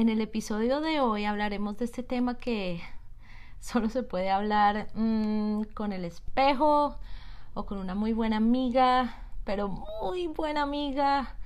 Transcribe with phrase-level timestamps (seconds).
[0.00, 2.80] En el episodio de hoy hablaremos de este tema que
[3.60, 6.96] solo se puede hablar mmm, con el espejo
[7.52, 11.36] o con una muy buena amiga, pero muy buena amiga.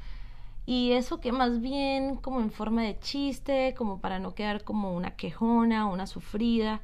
[0.67, 4.95] Y eso que más bien como en forma de chiste, como para no quedar como
[4.95, 6.81] una quejona, una sufrida.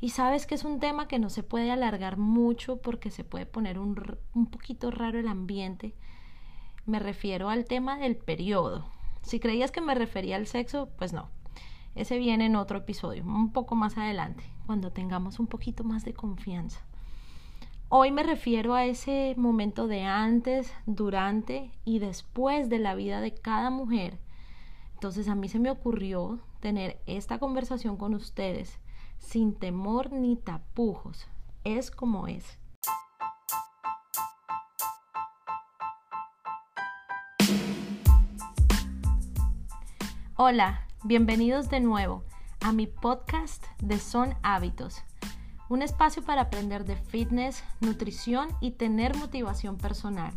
[0.00, 3.44] Y sabes que es un tema que no se puede alargar mucho porque se puede
[3.44, 5.96] poner un, un poquito raro el ambiente.
[6.86, 9.01] Me refiero al tema del periodo.
[9.22, 11.28] Si creías que me refería al sexo, pues no.
[11.94, 16.14] Ese viene en otro episodio, un poco más adelante, cuando tengamos un poquito más de
[16.14, 16.80] confianza.
[17.88, 23.34] Hoy me refiero a ese momento de antes, durante y después de la vida de
[23.34, 24.18] cada mujer.
[24.94, 28.78] Entonces a mí se me ocurrió tener esta conversación con ustedes
[29.18, 31.26] sin temor ni tapujos.
[31.64, 32.58] Es como es.
[40.36, 42.24] Hola, bienvenidos de nuevo
[42.62, 45.02] a mi podcast de Son Hábitos,
[45.68, 50.32] un espacio para aprender de fitness, nutrición y tener motivación personal.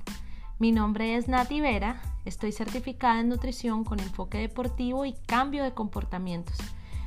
[0.59, 5.73] Mi nombre es Nati Vera, estoy certificada en nutrición con enfoque deportivo y cambio de
[5.73, 6.57] comportamientos.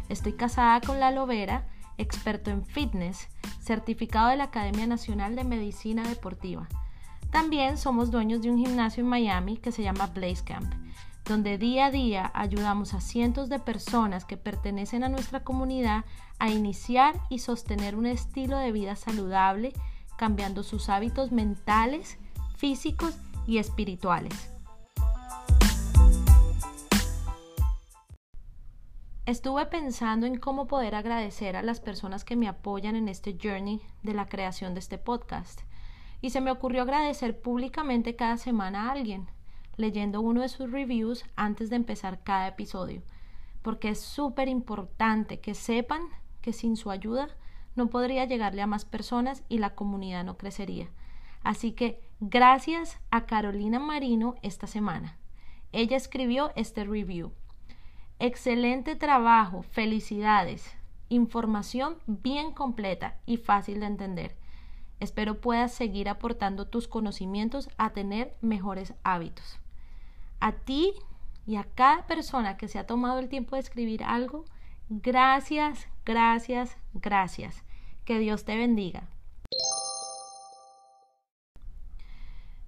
[0.09, 3.29] Estoy casada con Lalo Vera, experto en fitness,
[3.61, 6.67] certificado de la Academia Nacional de Medicina Deportiva.
[7.31, 10.73] También somos dueños de un gimnasio en Miami que se llama Blaze Camp
[11.29, 16.07] donde día a día ayudamos a cientos de personas que pertenecen a nuestra comunidad
[16.39, 19.75] a iniciar y sostener un estilo de vida saludable,
[20.17, 22.19] cambiando sus hábitos mentales,
[22.57, 24.51] físicos y espirituales.
[29.27, 33.83] Estuve pensando en cómo poder agradecer a las personas que me apoyan en este journey
[34.03, 35.61] de la creación de este podcast.
[36.23, 39.29] Y se me ocurrió agradecer públicamente cada semana a alguien,
[39.79, 43.03] leyendo uno de sus reviews antes de empezar cada episodio,
[43.63, 46.03] porque es súper importante que sepan
[46.43, 47.29] que sin su ayuda
[47.77, 50.89] no podría llegarle a más personas y la comunidad no crecería.
[51.43, 55.17] Así que gracias a Carolina Marino esta semana.
[55.71, 57.33] Ella escribió este review.
[58.19, 60.75] Excelente trabajo, felicidades.
[61.09, 64.37] Información bien completa y fácil de entender.
[64.99, 69.61] Espero puedas seguir aportando tus conocimientos a tener mejores hábitos
[70.41, 70.93] a ti
[71.47, 74.45] y a cada persona que se ha tomado el tiempo de escribir algo,
[74.89, 77.65] gracias, gracias, gracias.
[78.05, 79.09] Que Dios te bendiga.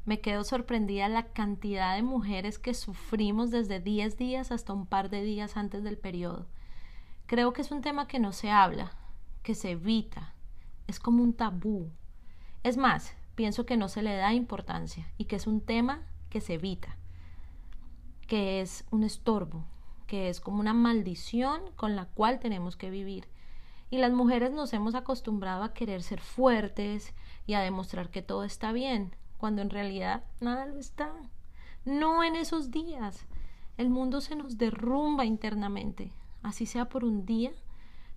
[0.05, 5.09] Me quedo sorprendida la cantidad de mujeres que sufrimos desde 10 días hasta un par
[5.11, 6.47] de días antes del periodo.
[7.27, 8.93] Creo que es un tema que no se habla,
[9.43, 10.35] que se evita,
[10.89, 11.91] es como un tabú.
[12.63, 16.41] Es más, pienso que no se le da importancia y que es un tema que
[16.41, 16.97] se evita
[18.31, 19.65] que es un estorbo,
[20.07, 23.27] que es como una maldición con la cual tenemos que vivir.
[23.91, 27.13] Y las mujeres nos hemos acostumbrado a querer ser fuertes
[27.45, 31.11] y a demostrar que todo está bien, cuando en realidad nada lo está.
[31.85, 33.27] No en esos días.
[33.77, 36.13] El mundo se nos derrumba internamente.
[36.45, 37.51] Así sea por un día,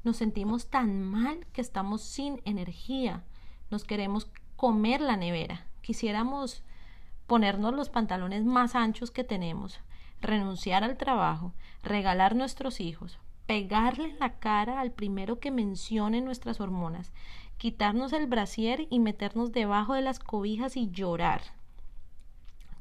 [0.03, 3.23] nos sentimos tan mal que estamos sin energía.
[3.71, 5.65] Nos queremos comer la nevera.
[5.81, 6.63] Quisiéramos
[7.25, 9.79] ponernos los pantalones más anchos que tenemos
[10.23, 11.53] renunciar al trabajo,
[11.83, 17.11] regalar nuestros hijos, pegarle la cara al primero que mencione nuestras hormonas,
[17.57, 21.41] quitarnos el brasier y meternos debajo de las cobijas y llorar.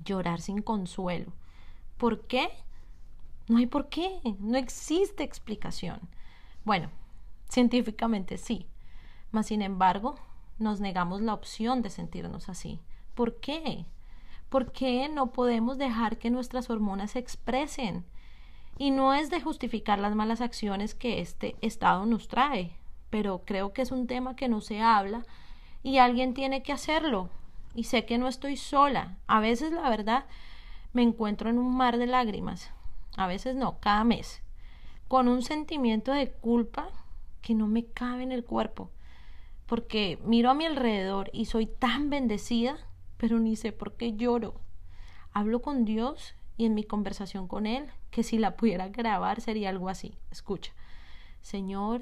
[0.04, 1.32] Llorar sin consuelo.
[1.98, 2.48] ¿Por qué?
[3.48, 6.00] No hay por qué, no existe explicación.
[6.64, 6.90] Bueno,
[7.48, 8.66] científicamente sí,
[9.30, 10.14] mas sin embargo
[10.58, 12.80] nos negamos la opción de sentirnos así.
[13.14, 13.84] ¿Por qué?
[14.52, 18.04] ¿Por qué no podemos dejar que nuestras hormonas se expresen?
[18.76, 22.76] Y no es de justificar las malas acciones que este estado nos trae,
[23.08, 25.24] pero creo que es un tema que no se habla
[25.82, 27.30] y alguien tiene que hacerlo.
[27.74, 29.16] Y sé que no estoy sola.
[29.26, 30.26] A veces, la verdad,
[30.92, 32.70] me encuentro en un mar de lágrimas.
[33.16, 34.42] A veces no, cada mes.
[35.08, 36.90] Con un sentimiento de culpa
[37.40, 38.90] que no me cabe en el cuerpo.
[39.64, 42.76] Porque miro a mi alrededor y soy tan bendecida
[43.22, 44.60] pero ni sé por qué lloro.
[45.32, 49.68] Hablo con Dios y en mi conversación con Él, que si la pudiera grabar sería
[49.68, 50.18] algo así.
[50.32, 50.72] Escucha,
[51.40, 52.00] Señor,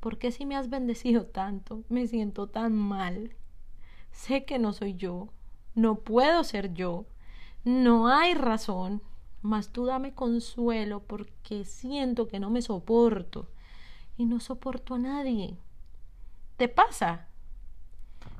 [0.00, 3.36] ¿por qué si me has bendecido tanto me siento tan mal?
[4.10, 5.28] Sé que no soy yo,
[5.76, 7.06] no puedo ser yo,
[7.62, 9.02] no hay razón,
[9.42, 13.48] mas tú dame consuelo porque siento que no me soporto
[14.16, 15.56] y no soporto a nadie.
[16.56, 17.28] ¿Te pasa?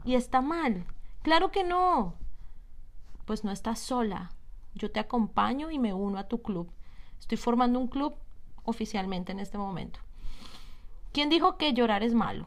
[0.05, 0.85] Y está mal.
[1.27, 2.15] Claro que no.
[3.25, 4.31] Pues no estás sola.
[4.77, 6.71] Yo te acompaño y me uno a tu club.
[7.19, 8.15] Estoy formando un club
[8.63, 9.99] oficialmente en este momento.
[11.11, 12.47] ¿Quién dijo que llorar es malo?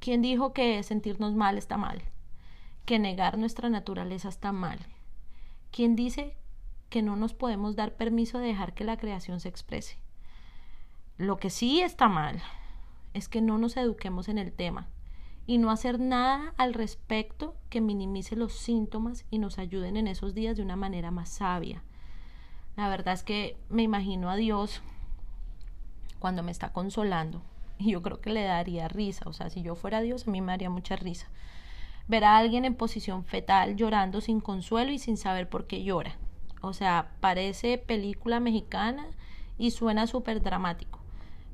[0.00, 2.00] ¿Quién dijo que sentirnos mal está mal?
[2.86, 4.78] Que negar nuestra naturaleza está mal.
[5.70, 6.34] ¿Quién dice
[6.88, 9.98] que no nos podemos dar permiso de dejar que la creación se exprese?
[11.18, 12.42] Lo que sí está mal
[13.12, 14.88] es que no nos eduquemos en el tema
[15.46, 20.34] y no hacer nada al respecto que minimice los síntomas y nos ayuden en esos
[20.34, 21.82] días de una manera más sabia.
[22.76, 24.82] La verdad es que me imagino a Dios
[26.18, 27.42] cuando me está consolando
[27.78, 30.40] y yo creo que le daría risa, o sea, si yo fuera Dios a mí
[30.40, 31.28] me daría mucha risa.
[32.08, 36.16] Ver a alguien en posición fetal llorando sin consuelo y sin saber por qué llora.
[36.60, 39.06] O sea, parece película mexicana
[39.58, 41.00] y suena súper dramático.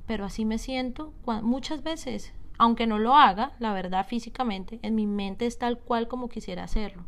[0.07, 1.13] Pero así me siento
[1.43, 6.09] muchas veces, aunque no lo haga, la verdad físicamente, en mi mente es tal cual
[6.09, 7.05] como quisiera hacerlo.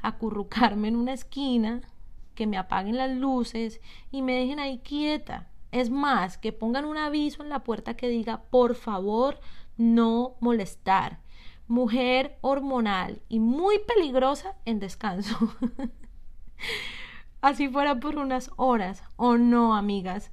[0.00, 1.82] Acurrucarme en una esquina,
[2.34, 3.80] que me apaguen las luces
[4.10, 8.08] y me dejen ahí quieta, es más, que pongan un aviso en la puerta que
[8.08, 9.40] diga, por favor,
[9.76, 11.20] no molestar.
[11.68, 15.36] Mujer hormonal y muy peligrosa en descanso.
[17.40, 19.02] Así fuera por unas horas.
[19.16, 20.30] O no, amigas.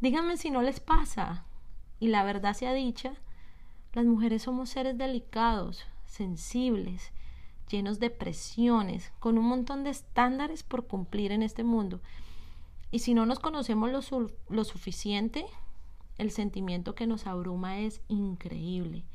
[0.00, 1.44] Díganme si no les pasa.
[1.98, 3.14] Y la verdad sea dicha,
[3.96, 7.12] las mujeres somos seres delicados, sensibles,
[7.70, 12.02] llenos de presiones, con un montón de estándares por cumplir en este mundo.
[12.90, 15.46] Y si no nos conocemos lo, lo suficiente,
[16.18, 19.06] el sentimiento que nos abruma es increíble,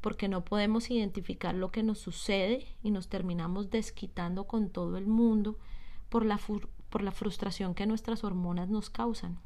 [0.00, 5.06] porque no podemos identificar lo que nos sucede y nos terminamos desquitando con todo el
[5.06, 5.58] mundo
[6.08, 6.40] por la,
[6.88, 9.38] por la frustración que nuestras hormonas nos causan.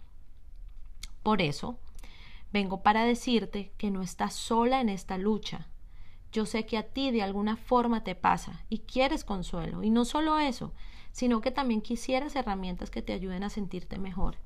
[1.25, 1.81] Por eso,
[2.53, 5.69] vengo para decirte que no estás sola en esta lucha.
[6.33, 9.83] Yo sé que a ti de alguna forma te pasa y quieres consuelo.
[9.83, 10.73] Y no solo eso,
[11.13, 14.37] sino que también quisieras herramientas que te ayuden a sentirte mejor.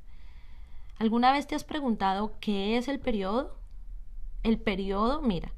[0.98, 3.58] ¿Alguna vez te has preguntado qué es el periodo?
[4.42, 5.52] El periodo, mira,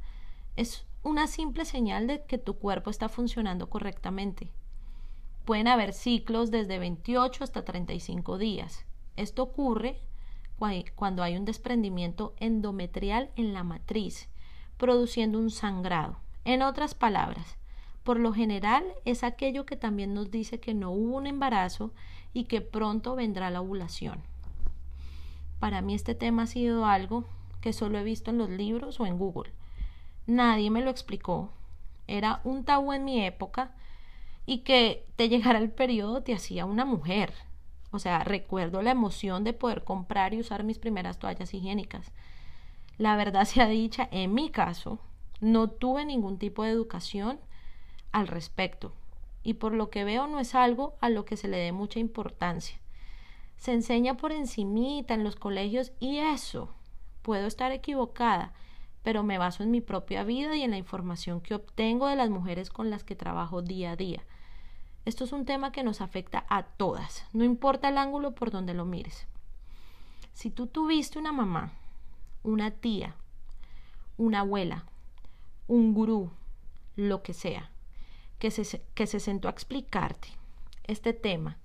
[0.57, 4.51] es una simple señal de que tu cuerpo está funcionando correctamente.
[5.45, 8.85] Pueden haber ciclos desde 28 hasta 35 días.
[9.17, 10.03] Esto ocurre
[10.95, 14.29] cuando hay un desprendimiento endometrial en la matriz,
[14.77, 16.19] produciendo un sangrado.
[16.45, 17.57] En otras palabras,
[18.03, 21.93] por lo general es aquello que también nos dice que no hubo un embarazo
[22.33, 24.23] y que pronto vendrá la ovulación.
[25.61, 27.25] Para mí este tema ha sido algo
[27.61, 29.53] que solo he visto en los libros o en Google.
[30.27, 31.53] Nadie me lo explicó.
[32.07, 33.75] Era un tabú en mi época
[34.47, 37.35] y que te llegara el periodo te hacía una mujer.
[37.91, 42.13] O sea, recuerdo la emoción de poder comprar y usar mis primeras toallas higiénicas.
[42.99, 44.99] La verdad sea dicha, en mi caso,
[45.41, 47.39] no tuve ningún tipo de educación
[48.13, 48.93] al respecto
[49.43, 51.99] y por lo que veo no es algo a lo que se le dé mucha
[51.99, 52.79] importancia.
[53.57, 56.75] Se enseña por encimita en los colegios y eso.
[57.23, 58.53] Puedo estar equivocada,
[59.03, 62.31] pero me baso en mi propia vida y en la información que obtengo de las
[62.31, 64.23] mujeres con las que trabajo día a día.
[65.09, 68.75] Esto es un tema que nos afecta a todas, no importa el ángulo por donde
[68.75, 69.27] lo mires.
[70.35, 71.73] Si tú tuviste una mamá,
[72.43, 73.15] una tía,
[74.19, 74.85] una abuela,
[75.67, 76.31] un gurú,
[76.95, 77.71] lo que sea,
[78.39, 80.29] que se, que se sentó a explicarte
[80.85, 81.57] este tema,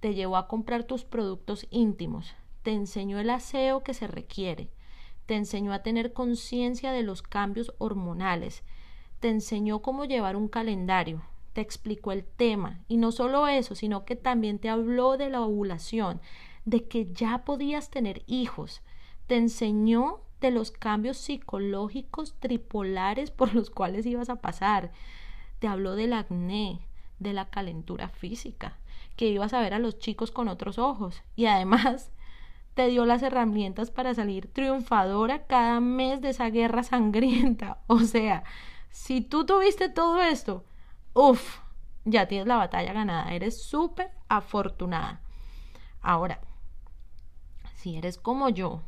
[0.00, 4.70] te llevó a comprar tus productos íntimos, te enseñó el aseo que se requiere,
[5.26, 8.62] te enseñó a tener conciencia de los cambios hormonales,
[9.20, 11.20] te enseñó cómo llevar un calendario,
[11.56, 12.80] te explicó el tema.
[12.86, 16.20] Y no solo eso, sino que también te habló de la ovulación,
[16.66, 18.82] de que ya podías tener hijos,
[19.26, 24.92] te enseñó de los cambios psicológicos tripolares por los cuales ibas a pasar,
[25.58, 26.80] te habló del acné,
[27.20, 28.76] de la calentura física,
[29.16, 31.22] que ibas a ver a los chicos con otros ojos.
[31.36, 32.12] Y además
[32.74, 37.78] te dio las herramientas para salir triunfadora cada mes de esa guerra sangrienta.
[37.86, 38.44] O sea,
[38.90, 40.66] si tú tuviste todo esto,
[41.16, 41.60] uff,
[42.04, 45.22] ya tienes la batalla ganada, eres súper afortunada.
[46.02, 46.40] Ahora,
[47.74, 48.82] si eres como yo,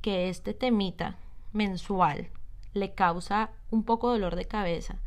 [0.00, 1.18] que este temita
[1.52, 2.30] mensual
[2.72, 5.00] le causa un poco dolor de cabeza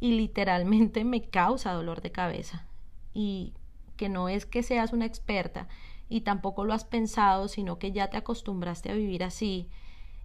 [0.00, 2.66] y literalmente me causa dolor de cabeza.
[3.14, 3.54] Y
[3.96, 5.68] que no es que seas una experta
[6.08, 9.70] y tampoco lo has pensado, sino que ya te acostumbraste a vivir así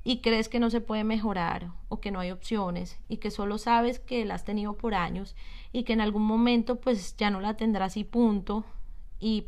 [0.07, 3.57] y crees que no se puede mejorar o que no hay opciones y que solo
[3.57, 5.35] sabes que la has tenido por años
[5.73, 8.63] y que en algún momento pues ya no la tendrás y punto
[9.19, 9.47] y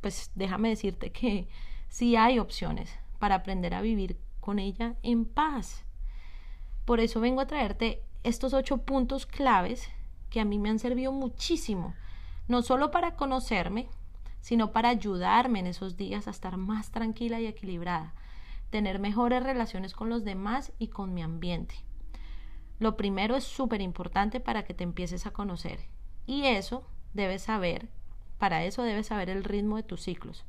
[0.00, 1.46] pues déjame decirte que
[1.90, 5.84] sí hay opciones para aprender a vivir con ella en paz.
[6.86, 9.90] Por eso vengo a traerte estos ocho puntos claves
[10.30, 11.92] que a mí me han servido muchísimo,
[12.48, 13.90] no solo para conocerme,
[14.40, 18.14] sino para ayudarme en esos días a estar más tranquila y equilibrada,
[18.72, 21.74] tener mejores relaciones con los demás y con mi ambiente.
[22.80, 25.78] Lo primero es súper importante para que te empieces a conocer
[26.26, 27.90] y eso debes saber,
[28.38, 30.44] para eso debes saber el ritmo de tus ciclos.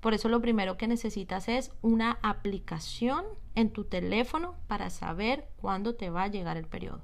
[0.00, 3.24] Por eso lo primero que necesitas es una aplicación
[3.54, 7.00] en tu teléfono para saber cuándo te va a llegar el periodo.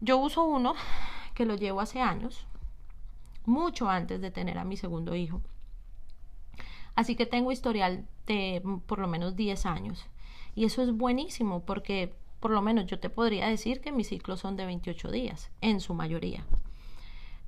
[0.00, 0.74] Yo uso uno
[1.34, 2.46] que lo llevo hace años,
[3.44, 5.42] mucho antes de tener a mi segundo hijo.
[6.94, 10.06] Así que tengo historial de por lo menos 10 años.
[10.54, 14.40] Y eso es buenísimo porque por lo menos yo te podría decir que mis ciclos
[14.40, 16.44] son de 28 días, en su mayoría.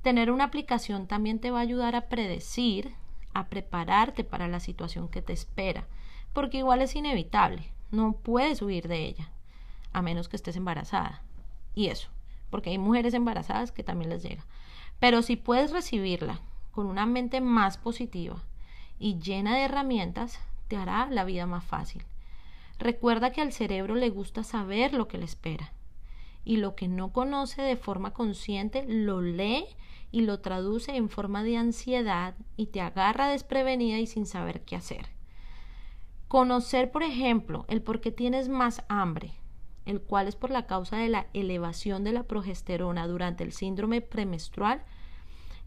[0.03, 2.95] Tener una aplicación también te va a ayudar a predecir
[3.33, 5.87] a prepararte para la situación que te espera,
[6.33, 9.31] porque igual es inevitable, no puedes huir de ella,
[9.93, 11.23] a menos que estés embarazada.
[11.75, 12.09] Y eso,
[12.51, 14.45] porque hay mujeres embarazadas que también les llega.
[14.99, 16.41] Pero si puedes recibirla
[16.73, 18.43] con una mente más positiva
[18.99, 20.41] y llena de herramientas,
[20.71, 22.05] te hará la vida más fácil.
[22.79, 25.73] Recuerda que al cerebro le gusta saber lo que le espera
[26.45, 29.65] y lo que no conoce de forma consciente lo lee
[30.13, 34.77] y lo traduce en forma de ansiedad y te agarra desprevenida y sin saber qué
[34.77, 35.09] hacer.
[36.29, 39.33] Conocer, por ejemplo, el por qué tienes más hambre,
[39.87, 44.03] el cual es por la causa de la elevación de la progesterona durante el síndrome
[44.03, 44.85] premenstrual,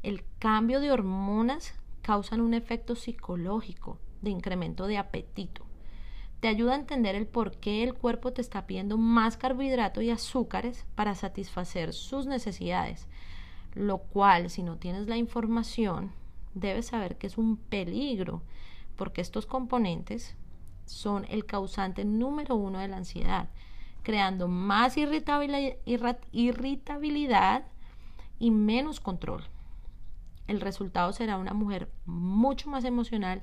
[0.02, 5.64] el cambio de hormonas causan un efecto psicológico de incremento de apetito.
[6.40, 10.10] Te ayuda a entender el por qué el cuerpo te está pidiendo más carbohidrato y
[10.10, 13.08] azúcares para satisfacer sus necesidades
[13.76, 16.12] lo cual si no tienes la información
[16.54, 18.42] debes saber que es un peligro
[18.96, 20.36] porque estos componentes
[20.86, 23.50] son el causante número uno de la ansiedad,
[24.04, 27.66] creando más irritabilidad
[28.38, 29.44] y menos control.
[30.46, 33.42] El resultado será una mujer mucho más emocional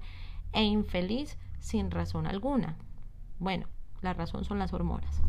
[0.52, 2.76] e infeliz sin razón alguna.
[3.38, 3.66] Bueno,
[4.02, 5.22] la razón son las hormonas.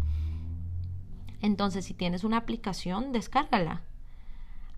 [1.41, 3.81] Entonces, si tienes una aplicación, descárgala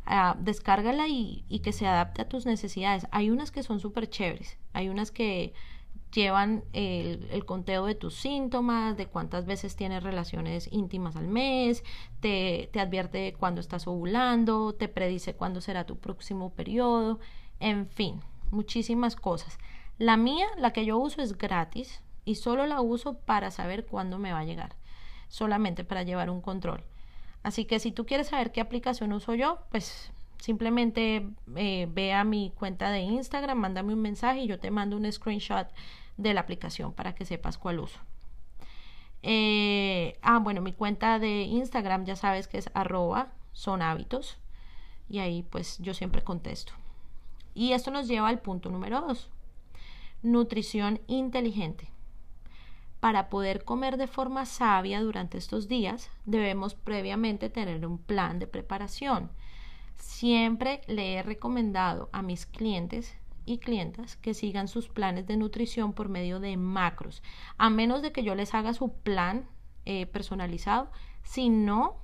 [0.06, 3.08] Ah, descárgala y, que se adapte a tus necesidades.
[3.12, 5.54] Hay unas que son súper chéveres, hay unas que
[6.14, 11.84] llevan el, el, conteo de tus síntomas, de cuántas veces tienes relaciones íntimas al mes,
[12.20, 17.20] te, te advierte cuándo estás ovulando, te predice cuándo será tu próximo periodo,
[17.60, 18.20] en fin,
[18.52, 19.58] muchísimas cosas.
[19.98, 24.18] La mía, la que yo uso es gratis y solo la uso para saber cuándo
[24.18, 24.76] me va a llegar,
[25.28, 26.84] solamente para llevar un control.
[27.44, 32.24] Así que si tú quieres saber qué aplicación uso yo, pues simplemente eh, ve a
[32.24, 35.68] mi cuenta de Instagram, mándame un mensaje y yo te mando un screenshot
[36.18, 38.00] de la aplicación para que sepas cuál uso.
[39.22, 44.38] Eh, ah, bueno, mi cuenta de Instagram ya sabes que es arroba son hábitos
[45.10, 46.74] y ahí pues yo siempre contesto.
[47.54, 49.30] Y esto nos lleva al punto número dos,
[50.24, 51.89] nutrición inteligente.
[53.00, 58.48] Para poder comer de forma sabia durante estos días, debemos previamente tener un plan de
[58.48, 59.30] preparación.
[59.98, 65.92] Siempre le he recomendado a mis clientes y clientas que sigan sus planes de nutrición
[65.92, 67.22] por medio de macros,
[67.58, 69.50] a menos de que yo les haga su plan
[69.86, 70.89] eh, personalizado,
[71.24, 71.98] sino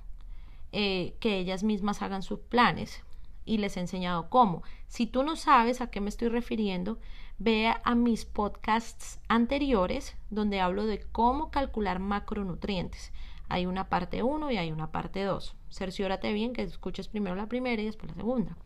[0.72, 3.02] eh, que ellas mismas hagan sus planes
[3.50, 4.62] y les he enseñado cómo.
[4.88, 6.98] Si tú no sabes a qué me estoy refiriendo,
[7.42, 13.14] Vea a mis podcasts anteriores donde hablo de cómo calcular macronutrientes.
[13.48, 15.56] Hay una parte 1 y hay una parte 2.
[15.70, 18.58] Cerciórate bien que escuches primero la primera y después la segunda.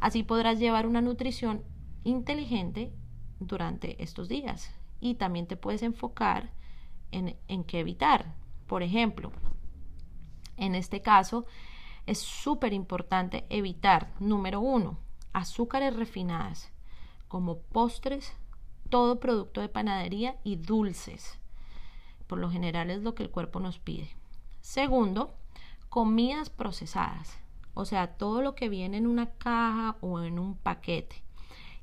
[0.00, 1.62] Así podrás llevar una nutrición
[2.02, 2.92] inteligente
[3.40, 6.52] durante estos días y también te puedes enfocar
[7.10, 8.34] en, en qué evitar.
[8.66, 9.32] Por ejemplo,
[10.58, 11.46] en este caso
[12.06, 14.98] es súper importante evitar, número uno,
[15.32, 16.70] azúcares refinadas
[17.28, 18.32] como postres,
[18.90, 21.38] todo producto de panadería y dulces.
[22.26, 24.08] Por lo general es lo que el cuerpo nos pide.
[24.60, 25.34] Segundo,
[25.88, 27.38] comidas procesadas,
[27.74, 31.22] o sea, todo lo que viene en una caja o en un paquete.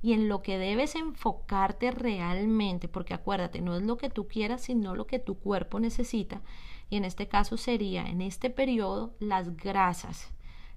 [0.02, 4.62] Y en lo que debes enfocarte realmente, porque acuérdate, no es lo que tú quieras,
[4.62, 6.42] sino lo que tu cuerpo necesita.
[6.92, 10.30] Y en este caso sería, en este periodo, las grasas.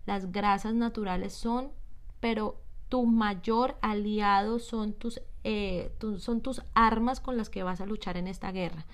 [0.07, 1.73] Las grasas naturales son,
[2.21, 7.87] pero tu mayor aliado son tus, eh, son tus armas con las que vas a
[7.87, 8.87] luchar en esta guerra.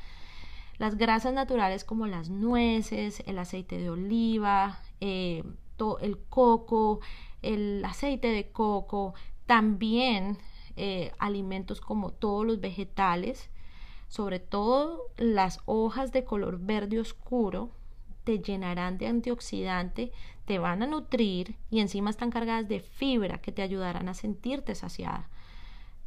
[0.78, 5.44] Las grasas naturales como las nueces, el aceite de oliva, eh,
[6.00, 7.00] el coco,
[7.42, 9.12] el aceite de coco,
[9.44, 10.38] también
[10.76, 13.50] eh, alimentos como todos los vegetales,
[14.11, 17.71] sobre todo las hojas de color verde oscuro,
[18.25, 20.11] te llenarán de antioxidante,
[20.47, 24.75] te van a nutrir y encima están cargadas de fibra que te ayudarán a sentirte
[24.75, 25.29] saciada.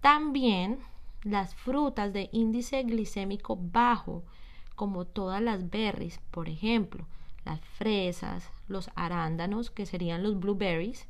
[0.01, 0.79] También
[1.23, 4.23] las frutas de índice glicémico bajo,
[4.75, 7.05] como todas las berries, por ejemplo,
[7.45, 11.07] las fresas, los arándanos, que serían los blueberries,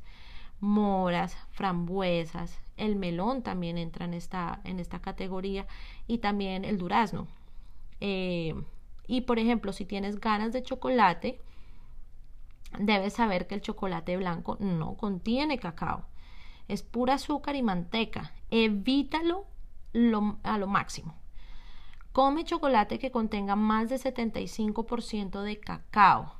[0.60, 5.66] moras, frambuesas, el melón también entra en esta, en esta categoría
[6.06, 7.28] y también el durazno.
[8.00, 8.54] Eh,
[9.06, 11.40] y por ejemplo, si tienes ganas de chocolate,
[12.78, 16.04] debes saber que el chocolate blanco no contiene cacao.
[16.68, 18.32] Es pura azúcar y manteca.
[18.50, 19.46] Evítalo
[20.42, 21.14] a lo máximo.
[22.12, 26.34] Come chocolate que contenga más de 75% de cacao.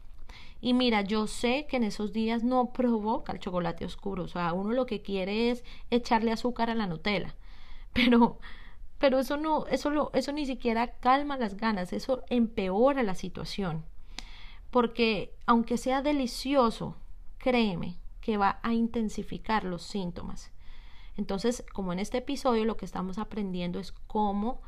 [0.61, 4.25] Y mira, yo sé que en esos días no provoca el chocolate oscuro.
[4.25, 7.35] O sea, uno lo que quiere es echarle azúcar a la Nutella.
[7.93, 8.41] Pero,
[8.99, 13.85] pero eso no, eso, eso ni siquiera calma las ganas, eso empeora la situación.
[14.73, 16.97] Porque aunque sea delicioso,
[17.39, 20.51] créeme que va a intensificar los síntomas.
[21.17, 24.61] Entonces, como en este episodio lo que estamos aprendiendo es cómo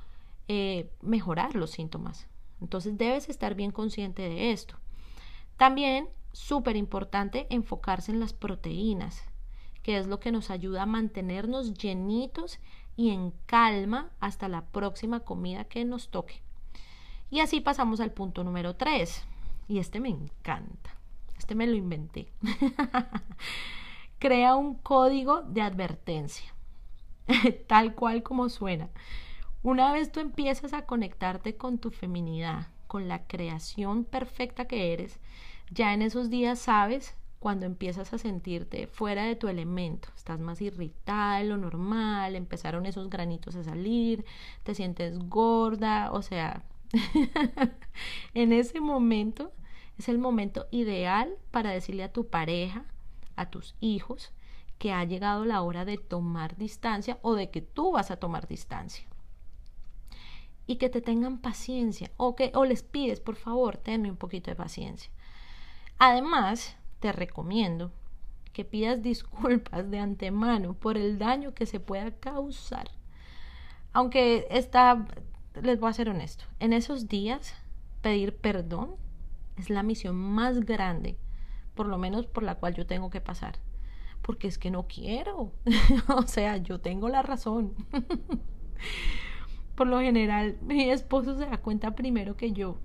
[0.46, 2.28] eh, mejorar los síntomas.
[2.60, 4.76] Entonces debes estar bien consciente de esto.
[5.56, 9.24] También, súper importante, enfocarse en las proteínas,
[9.82, 12.58] que es lo que nos ayuda a mantenernos llenitos
[12.96, 16.42] y en calma hasta la próxima comida que nos toque.
[17.30, 19.24] Y así pasamos al punto número 3.
[19.68, 20.96] Y este me encanta.
[21.38, 22.32] Este me lo inventé.
[24.18, 26.54] Crea un código de advertencia,
[27.66, 28.88] tal cual como suena.
[29.62, 35.18] Una vez tú empiezas a conectarte con tu feminidad, con la creación perfecta que eres,
[35.70, 40.60] ya en esos días sabes cuando empiezas a sentirte fuera de tu elemento, estás más
[40.60, 44.24] irritada lo normal, empezaron esos granitos a salir,
[44.62, 46.64] te sientes gorda, o sea,
[48.34, 49.52] en ese momento
[49.98, 52.84] es el momento ideal para decirle a tu pareja,
[53.36, 54.32] a tus hijos,
[54.78, 58.46] que ha llegado la hora de tomar distancia o de que tú vas a tomar
[58.46, 59.06] distancia.
[60.66, 64.50] Y que te tengan paciencia o que o les pides, por favor, tenme un poquito
[64.50, 65.10] de paciencia.
[65.98, 67.92] Además, te recomiendo
[68.52, 72.90] que pidas disculpas de antemano por el daño que se pueda causar.
[73.92, 75.06] Aunque está,
[75.62, 77.54] les voy a ser honesto, en esos días
[78.02, 78.96] pedir perdón
[79.56, 81.18] es la misión más grande,
[81.74, 83.58] por lo menos por la cual yo tengo que pasar.
[84.22, 85.52] Porque es que no quiero.
[86.16, 87.74] o sea, yo tengo la razón.
[89.76, 92.78] por lo general, mi esposo se da cuenta primero que yo.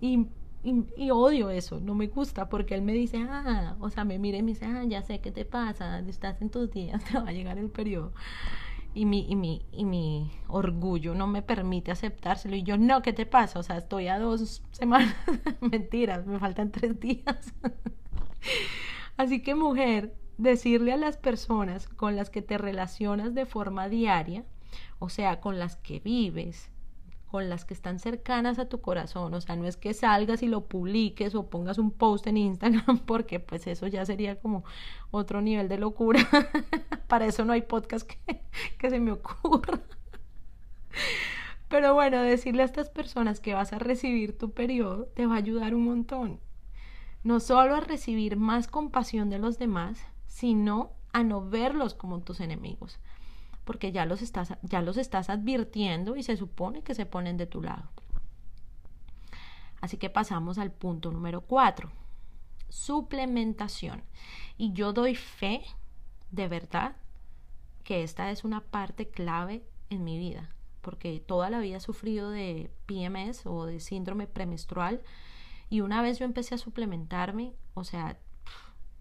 [0.00, 0.26] Y,
[0.62, 4.38] y, odio eso, no me gusta, porque él me dice, ah, o sea, me mira
[4.38, 7.28] y me dice, ah, ya sé qué te pasa, estás en tus días, te va
[7.28, 8.12] a llegar el periodo
[8.94, 12.56] y mi, y mi, y mi orgullo no me permite aceptárselo.
[12.56, 13.58] Y yo, no, ¿qué te pasa?
[13.58, 15.14] O sea, estoy a dos semanas.
[15.60, 17.54] Mentiras, me faltan tres días.
[19.16, 24.44] Así que mujer, decirle a las personas con las que te relacionas de forma diaria,
[24.98, 26.70] o sea, con las que vives,
[27.30, 29.34] con las que están cercanas a tu corazón.
[29.34, 32.98] O sea, no es que salgas y lo publiques o pongas un post en Instagram,
[33.06, 34.64] porque pues eso ya sería como
[35.10, 36.26] otro nivel de locura.
[37.08, 38.42] Para eso no hay podcast que,
[38.78, 39.80] que se me ocurra.
[41.68, 45.38] Pero bueno, decirle a estas personas que vas a recibir tu periodo te va a
[45.38, 46.40] ayudar un montón.
[47.24, 52.40] No solo a recibir más compasión de los demás, sino a no verlos como tus
[52.40, 52.98] enemigos
[53.68, 57.46] porque ya los estás, ya los estás advirtiendo y se supone que se ponen de
[57.46, 57.90] tu lado.
[59.82, 61.92] Así que pasamos al punto número cuatro,
[62.70, 64.04] suplementación.
[64.56, 65.66] Y yo doy fe,
[66.30, 66.96] de verdad,
[67.84, 70.48] que esta es una parte clave en mi vida,
[70.80, 75.02] porque toda la vida he sufrido de PMS o de síndrome premenstrual
[75.68, 78.16] y una vez yo empecé a suplementarme, o sea,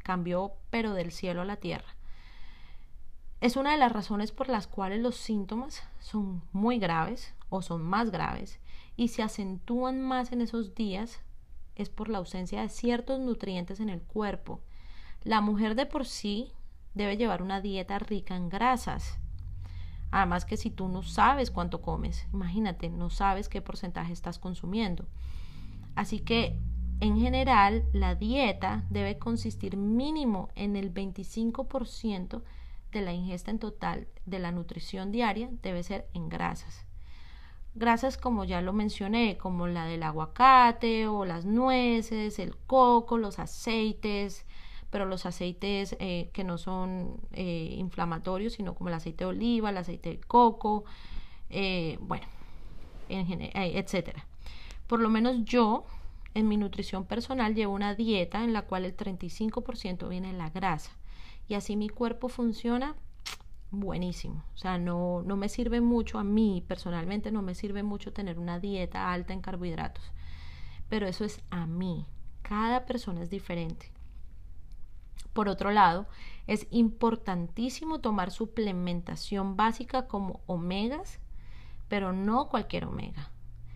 [0.03, 1.96] cambió pero del cielo a la tierra.
[3.39, 7.83] Es una de las razones por las cuales los síntomas son muy graves o son
[7.83, 8.59] más graves
[8.95, 11.19] y se acentúan más en esos días
[11.75, 14.59] es por la ausencia de ciertos nutrientes en el cuerpo.
[15.23, 16.51] La mujer de por sí
[16.95, 19.19] debe llevar una dieta rica en grasas.
[20.09, 25.05] Además que si tú no sabes cuánto comes, imagínate, no sabes qué porcentaje estás consumiendo.
[25.93, 26.59] Así que
[27.01, 32.41] en general la dieta debe consistir mínimo en el 25%
[32.97, 36.85] de la ingesta en total de la nutrición diaria debe ser en grasas.
[37.75, 43.37] Grasas como ya lo mencioné, como la del aguacate o las nueces, el coco, los
[43.37, 44.45] aceites,
[44.89, 49.69] pero los aceites eh, que no son eh, inflamatorios, sino como el aceite de oliva,
[49.69, 50.85] el aceite de coco,
[51.49, 52.25] eh, bueno,
[53.09, 54.25] en etcétera.
[54.87, 55.85] Por lo menos yo
[56.33, 60.51] En mi nutrición personal llevo una dieta en la cual el 35% viene de la
[60.51, 60.91] grasa
[61.47, 62.95] y así mi cuerpo funciona
[63.71, 64.43] buenísimo.
[64.53, 68.39] O sea, no, no me sirve mucho a mí personalmente, no me sirve mucho tener
[68.39, 70.11] una dieta alta en carbohidratos.
[70.89, 72.05] Pero eso es a mí.
[72.41, 73.91] Cada persona es diferente.
[75.33, 76.07] Por otro lado,
[76.47, 81.19] es importantísimo tomar suplementación básica como omegas,
[81.87, 83.31] pero no cualquier omega,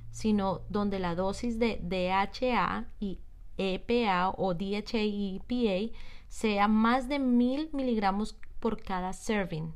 [0.09, 3.19] sino donde la dosis de DHA y
[3.57, 5.95] EPA o DHA y EPA
[6.31, 9.73] sea más de mil miligramos por cada serving.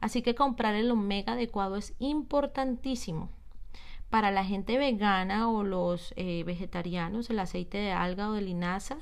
[0.00, 3.28] Así que comprar el omega adecuado es importantísimo.
[4.08, 8.96] Para la gente vegana o los eh, vegetarianos, el aceite de alga o de linaza,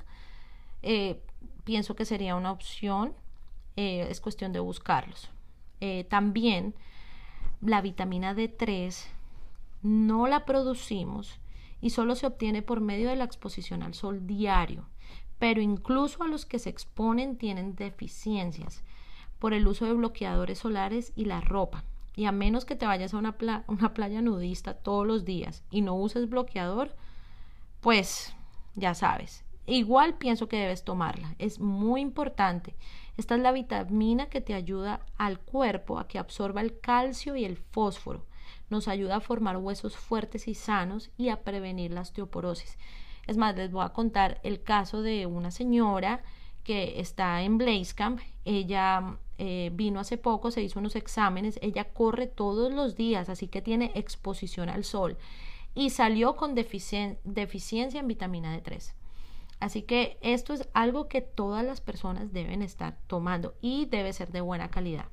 [0.82, 1.22] eh,
[1.62, 3.14] pienso que sería una opción.
[3.76, 5.30] Eh, es cuestión de buscarlos.
[6.08, 6.74] también
[7.62, 9.06] la vitamina D3
[9.82, 11.38] no la producimos
[11.80, 14.86] y solo se obtiene por medio de la exposición al sol diario.
[15.40, 18.84] Pero incluso a los que se exponen tienen deficiencias
[19.40, 21.82] por el uso de bloqueadores solares y la ropa.
[22.14, 23.36] Y a menos que te vayas a una,
[23.94, 26.94] playa nudista todos los días y no uses bloqueador,
[27.80, 28.34] pues
[28.76, 29.42] ya sabes.
[29.66, 31.34] Igual pienso que debes tomarla.
[31.38, 32.74] Es muy importante.
[33.16, 37.46] Esta es la vitamina que te ayuda al cuerpo a que absorba el calcio y
[37.46, 38.26] el fósforo.
[38.68, 42.76] Nos ayuda a formar huesos fuertes y sanos y a prevenir la osteoporosis.
[43.30, 46.24] Es más, les voy a contar el caso de una señora
[46.64, 47.60] que está en
[47.94, 48.18] Camp.
[48.44, 53.46] Ella eh, vino hace poco, se hizo unos exámenes, ella corre todos los días, así
[53.46, 55.16] que tiene exposición al sol
[55.76, 58.94] y salió con deficiencia en vitamina D3.
[59.60, 64.32] Así que esto es algo que todas las personas deben estar tomando y debe ser
[64.32, 65.06] de buena calidad.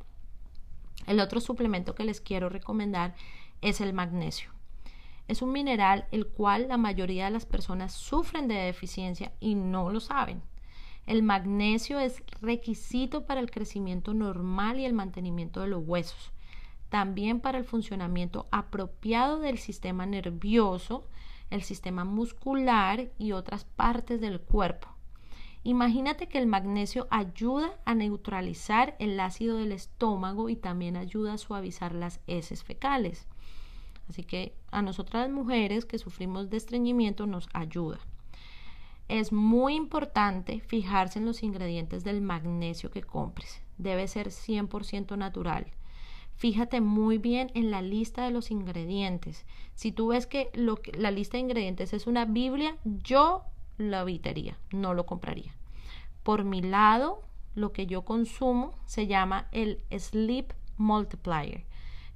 [1.05, 3.13] El otro suplemento que les quiero recomendar
[3.61, 4.56] es el magnesio.
[5.27, 9.89] Es un mineral el cual la mayoría de las personas sufren de deficiencia y no
[9.89, 10.41] lo saben.
[11.05, 16.31] El magnesio es requisito para el crecimiento normal y el mantenimiento de los huesos.
[16.89, 21.05] También para el funcionamiento apropiado del sistema nervioso,
[21.49, 24.89] el sistema muscular y otras partes del cuerpo.
[25.63, 31.37] Imagínate que el magnesio ayuda a neutralizar el ácido del estómago y también ayuda a
[31.37, 33.27] suavizar las heces fecales.
[34.09, 37.99] Así que a nosotras mujeres que sufrimos de estreñimiento nos ayuda.
[39.07, 43.61] Es muy importante fijarse en los ingredientes del magnesio que compres.
[43.77, 45.67] Debe ser 100% natural.
[46.35, 49.45] Fíjate muy bien en la lista de los ingredientes.
[49.73, 50.51] Si tú ves que,
[50.93, 53.43] la lista de ingredientes es una Biblia, yo
[53.77, 55.55] lo evitaría, no lo compraría.
[56.23, 57.23] Por mi lado,
[57.55, 61.65] lo que yo consumo se llama el Sleep Multiplier,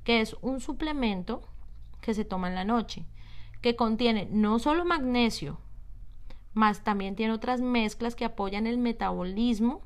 [0.04, 1.41] que es un suplemento
[2.02, 3.06] que se toma en la noche,
[3.62, 5.60] que contiene no solo magnesio,
[6.54, 9.82] más también tiene otras mezclas que apoyan el metabolismo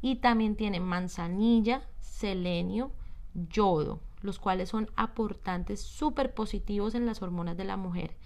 [0.00, 2.92] y también tiene manzanilla, selenio,
[3.34, 8.16] yodo, los cuales son aportantes súper positivos en las hormonas de la mujer.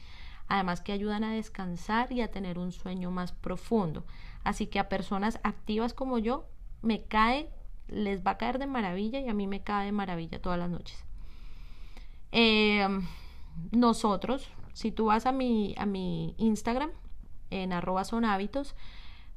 [0.48, 4.04] Además que ayudan a descansar y a tener un sueño más profundo.
[4.44, 6.46] Así que a personas activas como yo,
[6.82, 7.50] me cae,
[7.86, 10.70] les va a caer de maravilla y a mí me cae de maravilla todas las
[10.70, 11.04] noches.
[12.32, 12.86] Eh,
[13.70, 16.90] nosotros, si tú vas a mi, a mi Instagram,
[17.50, 18.74] en arroba son hábitos,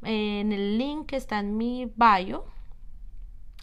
[0.04, 2.46] en el link que está en mi bio,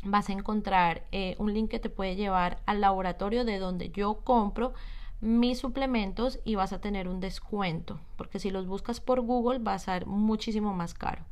[0.04, 4.20] vas a encontrar eh, un link que te puede llevar al laboratorio de donde yo
[4.24, 4.74] compro
[5.20, 9.74] mis suplementos y vas a tener un descuento, porque si los buscas por Google va
[9.74, 11.24] a ser muchísimo más caro.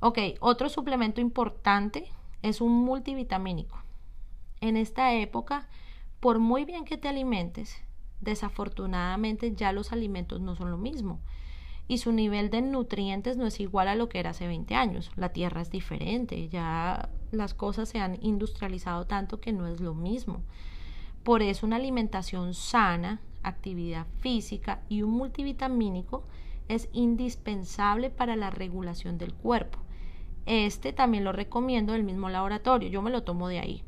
[0.00, 2.10] Ok, otro suplemento importante
[2.42, 3.82] es un multivitamínico.
[4.60, 5.68] En esta época,
[6.20, 7.82] por muy bien que te alimentes,
[8.20, 11.20] desafortunadamente ya los alimentos no son lo mismo
[11.90, 15.10] y su nivel de nutrientes no es igual a lo que era hace 20 años.
[15.16, 19.92] La tierra es diferente, ya las cosas se han industrializado tanto que no es lo
[19.92, 20.40] mismo.
[21.24, 26.22] Por eso una alimentación sana, actividad física y un multivitamínico
[26.68, 29.80] es indispensable para la regulación del cuerpo.
[30.46, 33.82] Este también lo recomiendo del mismo laboratorio, yo me lo tomo de ahí.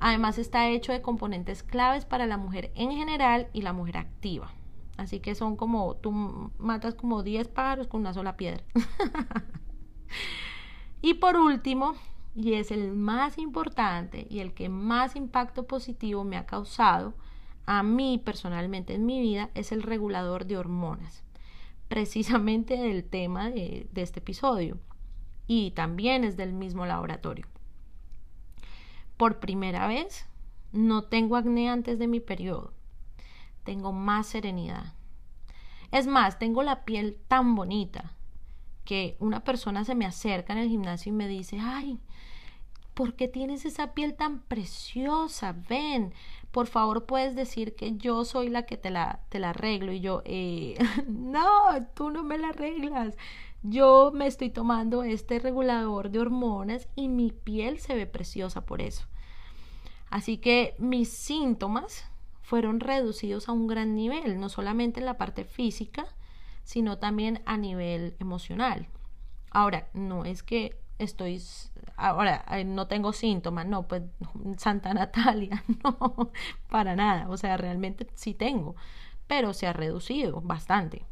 [0.00, 4.50] Además está hecho de componentes claves para la mujer en general y la mujer activa.
[4.96, 6.10] Así que son como, tú
[6.58, 8.64] matas como 10 pájaros con una sola piedra.
[11.02, 11.94] y por último,
[12.34, 17.14] y es el más importante y el que más impacto positivo me ha causado
[17.66, 21.22] a mí personalmente en mi vida, es el regulador de hormonas.
[21.88, 24.78] Precisamente del tema de, de este episodio.
[25.46, 27.46] Y también es del mismo laboratorio
[29.20, 30.24] por primera vez,
[30.72, 32.72] no tengo acné antes de mi periodo.
[33.64, 34.94] Tengo más serenidad.
[35.92, 38.14] Es más, tengo la piel tan bonita
[38.86, 42.00] que una persona se me acerca en el gimnasio y me dice, ay,
[42.94, 45.54] ¿por qué tienes esa piel tan preciosa?
[45.68, 46.14] Ven,
[46.50, 49.92] por favor puedes decir que yo soy la que te la, arreglo.
[49.92, 51.44] Y yo, eh, no,
[51.92, 53.18] tú no me la arreglas.
[53.62, 58.80] Yo me estoy tomando este regulador de hormonas y mi piel se ve preciosa por
[58.80, 59.09] eso.
[60.10, 62.04] Así que mis síntomas
[62.42, 66.06] fueron reducidos a un gran nivel, no solamente en la parte física,
[66.64, 68.88] sino también a nivel emocional.
[69.50, 71.42] Ahora, no es que estoy,
[71.96, 74.02] ahora no tengo síntomas, no, pues
[74.58, 76.30] Santa Natalia, no,
[76.68, 78.76] para nada, o sea, realmente sí tengo,
[79.26, 81.04] pero se ha reducido bastante.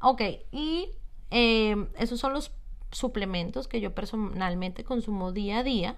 [0.00, 0.90] Ok, y
[1.30, 2.52] eh, esos son los
[2.90, 5.96] suplementos que yo personalmente consumo día a día.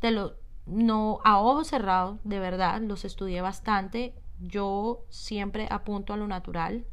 [0.00, 0.34] Te lo,
[0.66, 4.14] no a ojos cerrados, de verdad, los estudié bastante.
[4.40, 6.84] Yo siempre apunto a lo natural.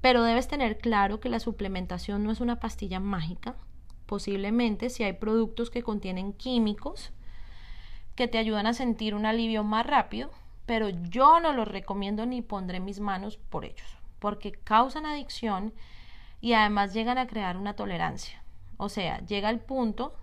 [0.00, 3.56] Pero debes tener claro que la suplementación no es una pastilla mágica.
[4.06, 7.12] Posiblemente si hay productos que contienen químicos
[8.14, 10.30] que te ayudan a sentir un alivio más rápido,
[10.66, 15.72] pero yo no los recomiendo ni pondré mis manos por ellos, porque causan adicción
[16.40, 18.42] y además llegan a crear una tolerancia.
[18.76, 20.14] O sea, llega el punto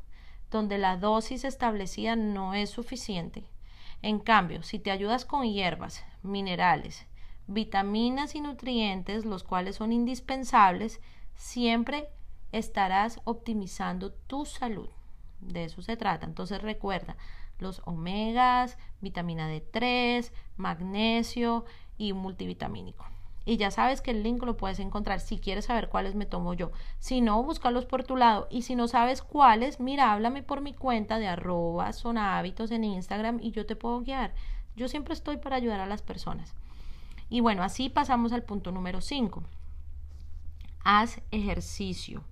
[0.52, 3.50] donde la dosis establecida no es suficiente.
[4.02, 7.06] En cambio, si te ayudas con hierbas, minerales,
[7.48, 11.02] vitaminas y nutrientes, los cuales son indispensables,
[11.36, 12.10] siempre
[12.52, 14.90] estarás optimizando tu salud.
[15.40, 16.26] De eso se trata.
[16.26, 17.18] Entonces recuerda
[17.60, 21.66] los omegas, vitamina D3, magnesio
[21.98, 23.06] y multivitamínico.
[23.48, 26.54] Y ya sabes que el link lo puedes encontrar si quieres saber cuáles me tomo
[26.54, 26.74] yo.
[27.00, 28.50] Si no, búscalos por tu lado.
[28.52, 33.40] Y si no sabes cuáles, mira, háblame por mi cuenta de arroba hábitos en Instagram
[33.42, 34.34] y yo te puedo guiar.
[34.76, 36.56] Yo siempre estoy para ayudar a las personas.
[37.30, 39.42] Y bueno, así pasamos al punto número 5.
[40.84, 42.26] Haz ejercicio.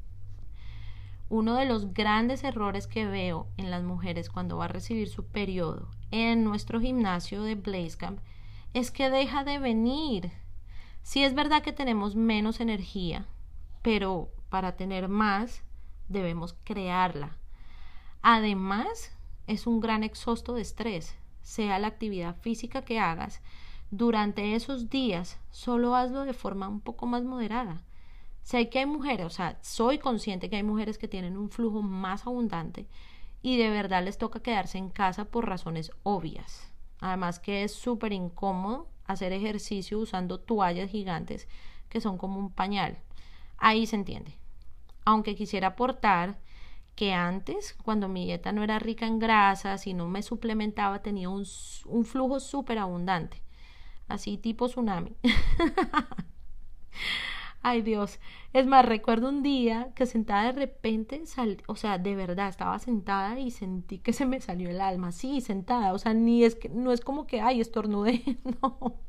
[1.30, 5.26] Uno de los grandes errores que veo en las mujeres cuando va a recibir su
[5.26, 7.58] periodo en nuestro gimnasio de
[7.98, 8.20] Camp
[8.74, 10.45] es que deja de venir.
[11.06, 13.28] Sí es verdad que tenemos menos energía,
[13.84, 15.62] pero para tener más
[16.08, 17.38] debemos crearla.
[18.24, 19.12] Además,
[19.46, 23.44] es un gran exhausto de estrés, sea la actividad física que hagas,
[23.92, 27.84] durante esos días solo hazlo de forma un poco más moderada.
[28.42, 31.84] Sé que hay mujeres, o sea, soy consciente que hay mujeres que tienen un flujo
[31.84, 32.88] más abundante
[33.44, 36.74] y de verdad les toca quedarse en casa por razones obvias.
[37.00, 41.48] Además que es súper incómodo hacer ejercicio usando toallas gigantes
[41.90, 42.98] que son como un pañal.
[43.58, 44.38] Ahí se entiende.
[45.06, 46.40] Aunque quisiera aportar
[46.96, 51.30] que antes, cuando mi dieta no era rica en grasas y no me suplementaba, tenía
[51.30, 51.46] un,
[51.86, 53.46] un flujo súper abundante
[54.08, 55.16] así tipo tsunami.
[57.68, 58.20] Ay Dios,
[58.54, 62.78] es más, recuerdo un día que sentada de repente, sal, o sea, de verdad, estaba
[62.78, 66.56] sentada y sentí que se me salió el alma, sí, sentada, o sea, ni es
[66.56, 68.24] que, no es como que, ay, estornudé,
[68.62, 69.00] no,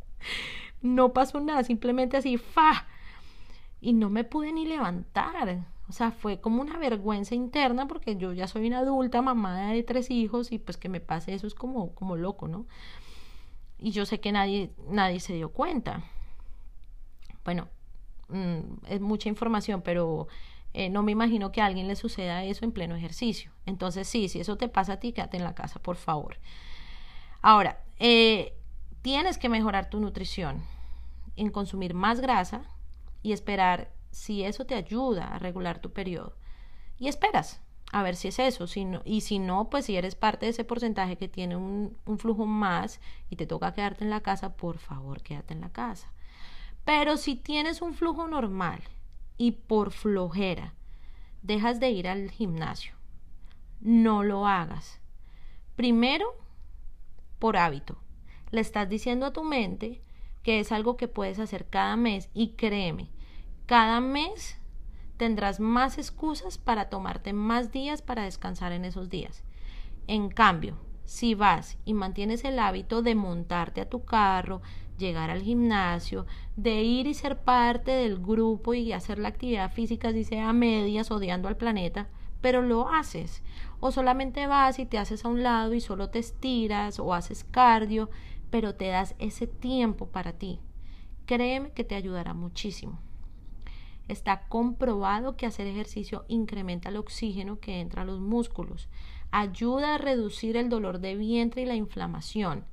[0.81, 2.87] no pasó nada, simplemente así, fa,
[3.81, 8.33] y no me pude ni levantar, o sea, fue como una vergüenza interna porque yo
[8.33, 11.55] ya soy una adulta, mamá de tres hijos y pues que me pase eso es
[11.55, 12.67] como, como loco, ¿no?
[13.79, 16.05] y yo sé que nadie, nadie se dio cuenta.
[17.45, 17.69] Bueno,
[18.29, 20.29] mm, es mucha información, pero
[20.75, 23.51] eh, no me imagino que a alguien le suceda eso en pleno ejercicio.
[23.65, 26.39] Entonces, sí, si eso te pasa a ti, quédate en la casa, por favor.
[27.41, 28.55] Ahora, eh,
[29.03, 30.63] tienes que mejorar tu nutrición
[31.37, 32.63] en consumir más grasa
[33.23, 36.37] y esperar si eso te ayuda a regular tu periodo.
[36.99, 37.61] Y esperas,
[37.93, 38.67] a ver si es eso.
[39.05, 42.47] Y si no, pues si eres parte de ese porcentaje que tiene un, un flujo
[42.47, 46.13] más y te toca quedarte en la casa, por favor, quédate en la casa.
[46.87, 48.81] Pero si tienes un flujo normal
[49.37, 50.73] y por flojera
[51.43, 52.95] dejas de ir al gimnasio,
[53.81, 55.01] no lo hagas.
[55.75, 56.27] Primero,
[57.41, 57.99] por hábito.
[58.53, 60.01] Le estás diciendo a tu mente
[60.45, 63.11] que es algo que puedes hacer cada mes y créeme,
[63.67, 64.57] cada mes
[65.17, 69.43] tendrás más excusas para tomarte más días para descansar en esos días.
[70.07, 74.63] En cambio, si vas y mantienes el hábito de montarte a tu carro,
[74.99, 80.13] llegar al gimnasio, de ir y ser parte del grupo y hacer la actividad física,
[80.13, 82.09] si sea a medias, odiando al planeta,
[82.41, 83.43] pero lo haces.
[83.81, 87.45] O solamente vas y te haces a un lado y solo te estiras o haces
[87.45, 88.11] cardio,
[88.51, 90.61] pero te das ese tiempo para ti.
[91.27, 93.01] Créeme que te ayudará muchísimo.
[94.09, 98.89] Está comprobado que hacer ejercicio incrementa el oxígeno que entra a los músculos,
[99.33, 102.65] ayuda a reducir el dolor de vientre y la inflamación.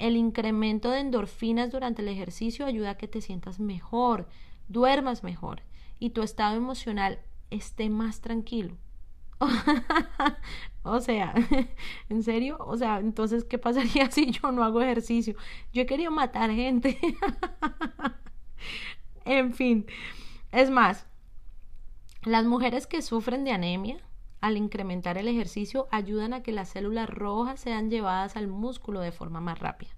[0.00, 4.28] El incremento de endorfinas durante el ejercicio ayuda a que te sientas mejor,
[4.66, 5.60] duermas mejor
[5.98, 7.18] y tu estado emocional
[7.50, 8.78] esté más tranquilo.
[10.84, 11.34] o sea,
[12.08, 12.56] ¿en serio?
[12.60, 15.34] O sea, entonces, ¿qué pasaría si yo no hago ejercicio?
[15.74, 16.98] Yo he querido matar gente.
[19.26, 19.84] en fin,
[20.50, 21.06] es más,
[22.22, 23.98] las mujeres que sufren de anemia,
[24.40, 29.12] al incrementar el ejercicio, ayudan a que las células rojas sean llevadas al músculo de
[29.12, 29.90] forma más rápida.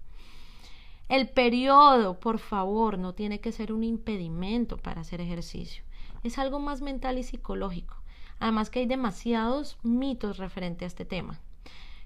[1.09, 5.83] El periodo, por favor, no tiene que ser un impedimento para hacer ejercicio.
[6.23, 8.01] Es algo más mental y psicológico.
[8.39, 11.39] Además que hay demasiados mitos referente a este tema.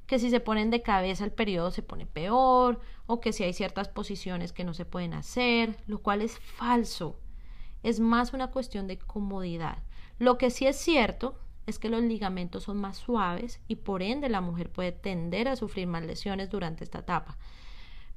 [0.07, 3.53] Que si se ponen de cabeza el periodo se pone peor, o que si hay
[3.53, 7.19] ciertas posiciones que no se pueden hacer, lo cual es falso.
[7.83, 9.83] Es más una cuestión de comodidad.
[10.19, 14.29] Lo que sí es cierto es que los ligamentos son más suaves y por ende
[14.29, 17.37] la mujer puede tender a sufrir más lesiones durante esta etapa.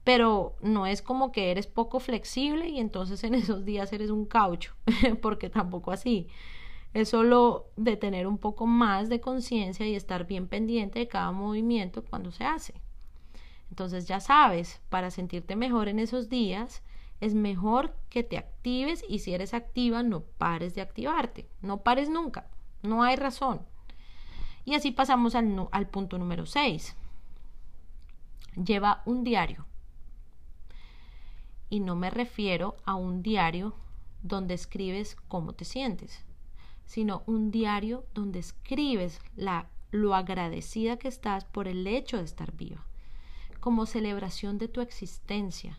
[0.04, 4.24] Pero no es como que eres poco flexible y entonces en esos días eres un
[4.24, 4.74] caucho,
[5.20, 6.28] porque tampoco así.
[6.94, 11.32] Es solo de tener un poco más de conciencia y estar bien pendiente de cada
[11.32, 12.74] movimiento cuando se hace.
[13.68, 16.82] Entonces ya sabes, para sentirte mejor en esos días,
[17.20, 21.48] es mejor que te actives y si eres activa, no pares de activarte.
[21.62, 22.48] No pares nunca.
[22.82, 23.60] No hay razón.
[24.64, 26.96] Y así pasamos al, punto número 6.
[28.62, 29.66] Lleva un diario.
[31.68, 33.74] Y no me refiero a un diario
[34.22, 36.24] donde escribes cómo te sientes,
[36.84, 42.52] sino un diario donde escribes la, lo agradecida que estás por el hecho de estar
[42.52, 42.84] viva,
[43.60, 45.78] como celebración de tu existencia.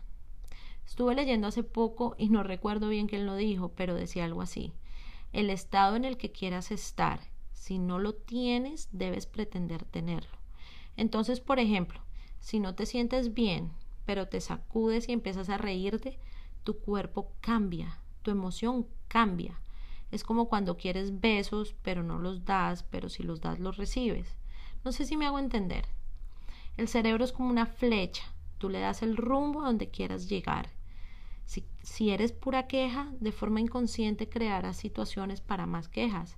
[0.86, 4.72] Estuve leyendo hace poco y no recuerdo bien quién lo dijo, pero decía algo así
[5.32, 7.20] el estado en el que quieras estar.
[7.52, 10.38] Si no lo tienes, debes pretender tenerlo.
[10.96, 12.00] Entonces, por ejemplo,
[12.40, 13.72] si no te sientes bien,
[14.04, 16.18] pero te sacudes y empiezas a reírte,
[16.64, 19.58] tu cuerpo cambia, tu emoción cambia.
[20.10, 24.36] Es como cuando quieres besos, pero no los das, pero si los das, los recibes.
[24.84, 25.86] No sé si me hago entender.
[26.76, 28.24] El cerebro es como una flecha.
[28.58, 30.70] Tú le das el rumbo a donde quieras llegar
[31.82, 36.36] si, eres pura queja, de forma inconsciente crearás situaciones para más quejas.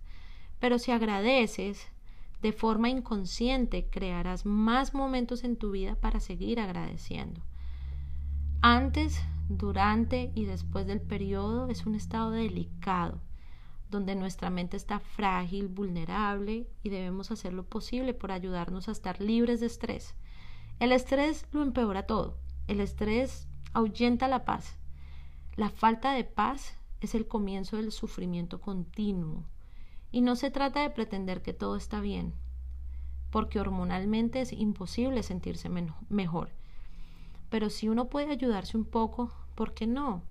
[0.59, 1.87] Pero si agradeces,
[2.41, 7.43] de forma inconsciente crearás más momentos en tu vida para seguir agradeciendo.
[8.63, 13.21] Antes, durante y después del periodo es un estado delicado,
[13.91, 19.21] donde nuestra mente está frágil, vulnerable y debemos hacer lo posible por ayudarnos a estar
[19.21, 20.15] libres de estrés.
[20.81, 22.39] El estrés lo empeora todo.
[22.67, 24.79] El estrés ahuyenta la paz
[25.57, 29.45] la falta de paz es el comienzo del sufrimiento continuo.
[30.11, 32.35] Y no se trata de pretender que todo está bien,
[33.31, 35.69] porque hormonalmente es imposible sentirse
[36.09, 36.51] mejor.
[37.51, 40.23] Pero si uno puede ayudarse un poco, ¿por qué no?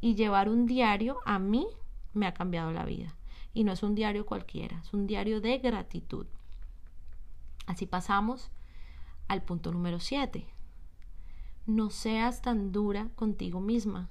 [0.00, 1.66] Y llevar un diario a mí
[2.12, 3.14] me ha cambiado la vida.
[3.54, 6.26] Y no es un diario cualquiera, es un diario de gratitud.
[7.66, 8.50] Así pasamos
[9.28, 10.46] al punto número 7.
[11.66, 14.08] No seas tan dura contigo misma.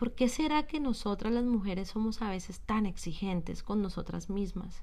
[0.00, 4.82] ¿Por qué será que nosotras las mujeres somos a veces tan exigentes con nosotras mismas?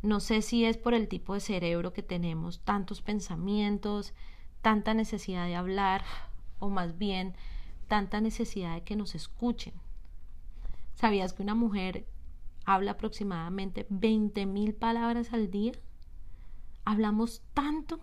[0.00, 4.14] No sé si es por el tipo de cerebro que tenemos, tantos pensamientos,
[4.62, 6.02] tanta necesidad de hablar,
[6.60, 7.34] o más bien
[7.88, 9.74] tanta necesidad de que nos escuchen.
[10.94, 12.06] ¿Sabías que una mujer
[12.64, 15.72] habla aproximadamente 20.000 palabras al día?
[16.86, 18.00] Hablamos tanto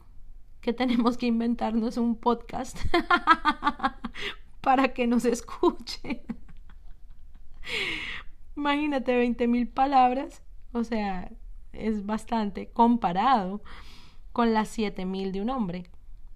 [0.61, 2.77] que tenemos que inventarnos un podcast
[4.67, 6.19] para que nos escuchen.
[8.57, 11.31] Imagínate 20 mil palabras, o sea,
[11.71, 13.61] es bastante comparado
[14.33, 15.89] con las 7 mil de un hombre.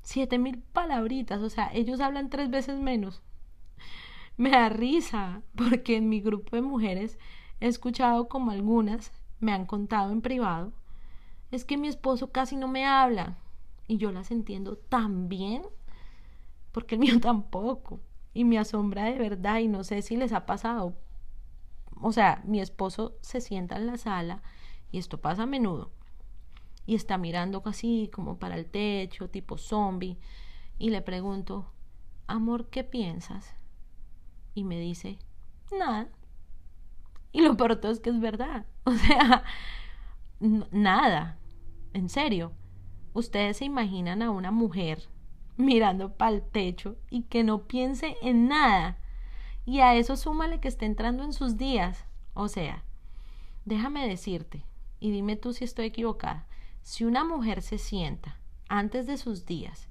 [0.03, 3.21] 7 mil palabritas, o sea, ellos hablan tres veces menos.
[4.37, 7.19] Me da risa porque en mi grupo de mujeres
[7.59, 10.71] he escuchado como algunas me han contado en privado,
[11.51, 13.35] es que mi esposo casi no me habla
[13.89, 15.63] y yo las entiendo tan bien
[16.71, 17.99] porque el mío tampoco
[18.33, 20.95] y me asombra de verdad y no sé si les ha pasado.
[22.01, 24.41] O sea, mi esposo se sienta en la sala
[24.91, 25.91] y esto pasa a menudo
[26.85, 30.17] y está mirando casi como para el techo, tipo zombie,
[30.77, 31.71] y le pregunto,
[32.27, 33.55] amor, ¿qué piensas?
[34.55, 35.19] Y me dice,
[35.77, 36.09] nada.
[37.31, 38.65] Y lo peor todo es que es verdad.
[38.83, 39.43] O sea,
[40.71, 41.37] nada.
[41.93, 42.51] En serio.
[43.13, 45.07] Ustedes se imaginan a una mujer
[45.61, 48.97] mirando para el techo y que no piense en nada.
[49.65, 52.05] Y a eso súmale que esté entrando en sus días.
[52.33, 52.83] O sea,
[53.65, 54.65] déjame decirte,
[54.99, 56.47] y dime tú si estoy equivocada,
[56.81, 59.87] si una mujer se sienta antes de sus días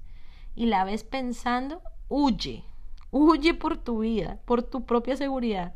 [0.55, 2.63] y la ves pensando, huye,
[3.11, 5.73] huye por tu vida, por tu propia seguridad,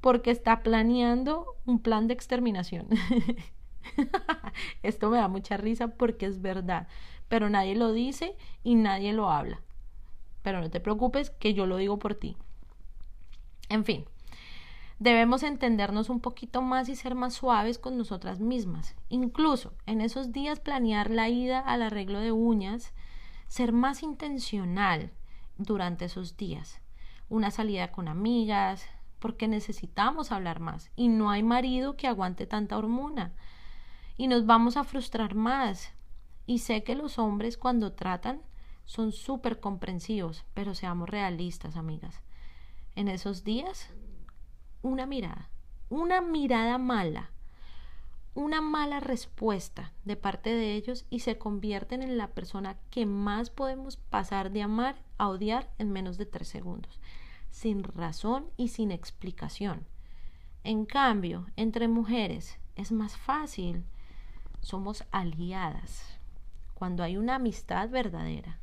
[0.00, 2.88] porque está planeando un plan de exterminación.
[4.82, 6.88] Esto me da mucha risa porque es verdad,
[7.34, 9.60] pero nadie lo dice y nadie lo habla.
[10.42, 12.36] Pero no te preocupes que yo lo digo por ti.
[13.68, 14.04] En fin,
[15.00, 18.94] debemos entendernos un poquito más y ser más suaves con nosotras mismas.
[19.08, 22.94] Incluso en esos días planear la ida al arreglo de uñas,
[23.48, 25.10] ser más intencional
[25.58, 26.80] durante esos días.
[27.28, 28.86] Una salida con amigas,
[29.18, 33.32] porque necesitamos hablar más y no hay marido que aguante tanta hormona
[34.16, 35.92] y nos vamos a frustrar más.
[36.46, 38.42] Y sé que los hombres cuando tratan
[38.84, 42.20] son súper comprensivos, pero seamos realistas, amigas.
[42.96, 43.90] En esos días,
[44.82, 45.48] una mirada,
[45.88, 47.30] una mirada mala,
[48.34, 53.50] una mala respuesta de parte de ellos y se convierten en la persona que más
[53.50, 57.00] podemos pasar de amar a odiar en menos de tres segundos,
[57.50, 59.86] sin razón y sin explicación.
[60.64, 63.84] En cambio, entre mujeres es más fácil
[64.60, 66.13] somos aliadas.
[66.74, 68.60] Cuando hay una amistad verdadera,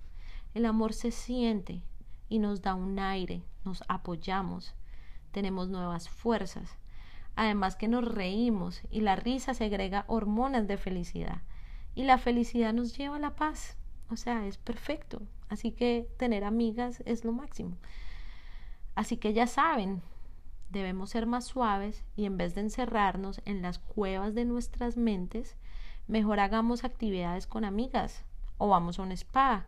[0.53, 1.81] el amor se siente
[2.29, 4.75] y nos da un aire, nos apoyamos,
[5.31, 6.77] tenemos nuevas fuerzas.
[7.35, 11.41] Además que nos reímos y la risa segrega hormonas de felicidad
[11.95, 13.77] y la felicidad nos lleva a la paz.
[14.09, 15.21] O sea, es perfecto.
[15.49, 17.77] Así que tener amigas es lo máximo.
[18.95, 20.01] Así que ya saben,
[20.69, 25.55] debemos ser más suaves y en vez de encerrarnos en las cuevas de nuestras mentes,
[26.07, 28.25] Mejor hagamos actividades con amigas
[28.57, 29.65] o vamos a un spa.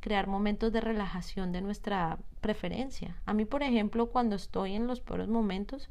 [0.00, 3.20] Crear momentos de relajación de nuestra preferencia.
[3.26, 5.90] A mí, por ejemplo, cuando estoy en los peores momentos,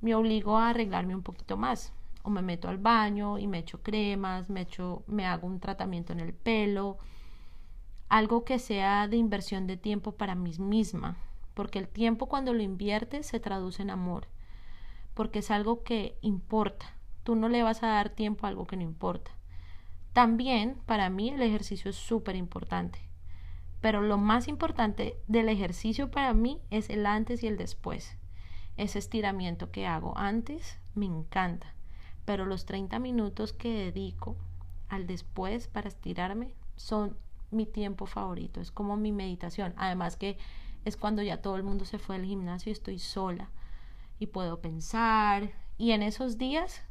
[0.00, 1.92] me obligo a arreglarme un poquito más.
[2.22, 6.12] O me meto al baño y me echo cremas, me, echo, me hago un tratamiento
[6.12, 6.98] en el pelo.
[8.08, 11.16] Algo que sea de inversión de tiempo para mí misma.
[11.54, 14.28] Porque el tiempo cuando lo inviertes se traduce en amor.
[15.14, 16.93] Porque es algo que importa
[17.24, 19.32] Tú no le vas a dar tiempo a algo que no importa.
[20.12, 23.00] También, para mí, el ejercicio es súper importante.
[23.80, 28.16] Pero lo más importante del ejercicio para mí es el antes y el después.
[28.76, 31.74] Ese estiramiento que hago antes me encanta.
[32.24, 34.36] Pero los 30 minutos que dedico
[34.88, 37.16] al después para estirarme son
[37.50, 38.60] mi tiempo favorito.
[38.60, 39.74] Es como mi meditación.
[39.76, 40.38] Además que
[40.84, 43.50] es cuando ya todo el mundo se fue al gimnasio y estoy sola.
[44.18, 45.50] Y puedo pensar.
[45.76, 46.82] Y en esos días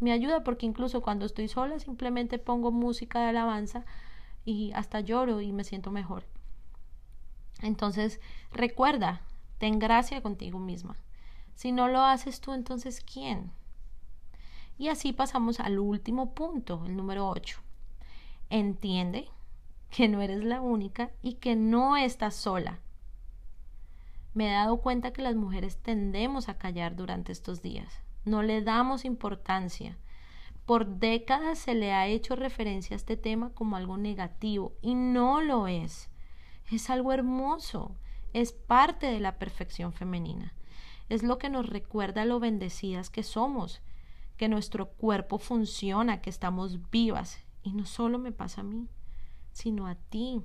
[0.00, 3.84] me ayuda porque incluso cuando estoy sola simplemente pongo música de alabanza
[4.46, 6.24] y hasta lloro y me siento mejor.
[7.60, 8.20] Entonces,
[8.50, 9.20] recuerda,
[9.58, 10.96] ten gracia contigo misma.
[11.54, 13.52] Si no lo haces tú, entonces ¿quién?
[14.78, 17.60] Y así pasamos al último punto, el número 8.
[18.48, 19.28] Entiende
[19.90, 22.80] que no eres la única y que no estás sola.
[24.32, 28.62] Me he dado cuenta que las mujeres tendemos a callar durante estos días no le
[28.62, 29.98] damos importancia.
[30.66, 35.40] Por décadas se le ha hecho referencia a este tema como algo negativo y no
[35.40, 36.10] lo es.
[36.70, 37.96] Es algo hermoso,
[38.32, 40.54] es parte de la perfección femenina.
[41.08, 43.82] Es lo que nos recuerda lo bendecidas que somos,
[44.36, 47.40] que nuestro cuerpo funciona, que estamos vivas.
[47.62, 48.88] Y no solo me pasa a mí,
[49.50, 50.40] sino a ti.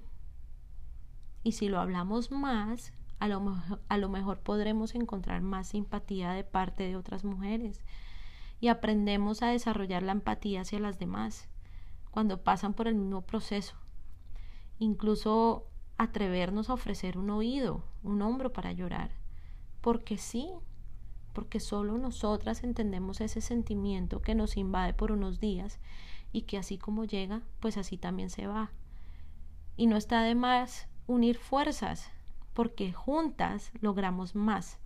[1.43, 3.55] Y si lo hablamos más, a lo,
[3.87, 7.81] a lo mejor podremos encontrar más simpatía de parte de otras mujeres
[8.59, 11.47] y aprendemos a desarrollar la empatía hacia las demás
[12.11, 13.75] cuando pasan por el mismo proceso.
[14.79, 19.11] Incluso atrevernos a ofrecer un oído, un hombro para llorar.
[19.81, 20.49] Porque sí,
[21.33, 25.79] porque solo nosotras entendemos ese sentimiento que nos invade por unos días
[26.31, 28.71] y que así como llega, pues así también se va.
[29.77, 32.11] Y no está de más unir fuerzas
[32.55, 34.79] porque juntas logramos más.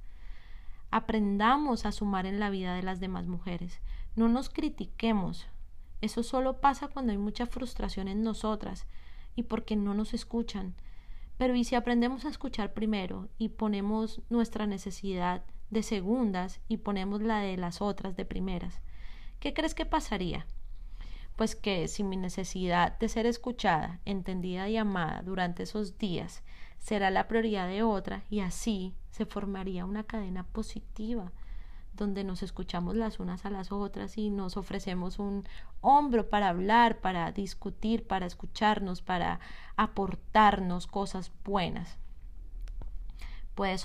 [0.90, 3.80] Aprendamos a sumar en la vida de las demás mujeres.
[4.16, 5.48] No nos critiquemos.
[6.02, 8.88] Eso solo pasa cuando hay mucha frustración en nosotras
[9.36, 10.74] y porque no nos escuchan.
[11.38, 17.22] Pero ¿y si aprendemos a escuchar primero y ponemos nuestra necesidad de segundas y ponemos
[17.22, 18.82] la de las otras de primeras?
[19.40, 20.48] ¿Qué crees que pasaría?
[21.36, 26.44] Pues que si mi necesidad de ser escuchada, entendida y amada durante esos días
[26.80, 31.32] será la prioridad de otra y así se formaría una cadena positiva
[32.00, 35.44] donde nos escuchamos las unas a las otras y nos ofrecemos un
[35.82, 39.40] hombro para hablar, para discutir, para escucharnos, para
[39.76, 41.98] aportarnos cosas buenas.
[43.56, 43.78] Puede,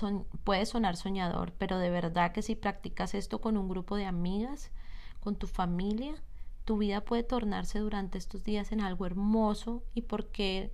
[0.65, 4.71] sonar soñador, pero de verdad que si practicas esto con un grupo de amigas,
[5.19, 6.15] con tu familia,
[6.63, 10.71] tu vida puede tornarse durante estos días en algo hermoso y porque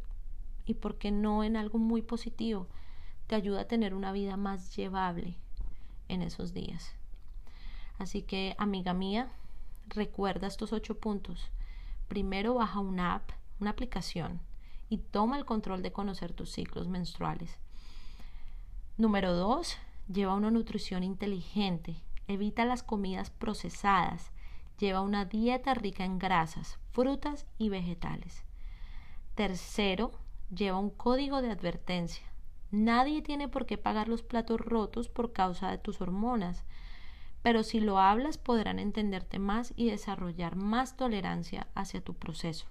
[0.72, 2.68] y por qué no en algo muy positivo.
[3.28, 5.36] Te ayuda a tener una vida más llevable
[6.08, 6.96] en esos días.
[8.00, 9.30] Así que, amiga mía,
[9.88, 11.52] recuerda estos ocho puntos.
[12.08, 14.40] Primero, baja una app, una aplicación,
[14.90, 17.60] y toma el control de conocer tus ciclos menstruales.
[18.98, 19.78] Número dos,
[20.12, 21.96] lleva una nutrición inteligente.
[22.28, 24.32] Evita las comidas procesadas.
[24.80, 28.44] Lleva una dieta rica en grasas, frutas y vegetales.
[29.36, 30.12] Tercero,
[30.54, 32.26] lleva un código de advertencia.
[32.72, 36.64] Nadie tiene por qué pagar los platos rotos por causa de tus hormonas,
[37.42, 42.68] pero si lo hablas podrán entenderte más y desarrollar más tolerancia hacia tu proceso.